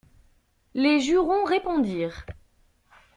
[0.73, 2.25] Les jurons répondirent.